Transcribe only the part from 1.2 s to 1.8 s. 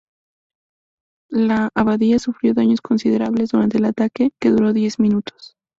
La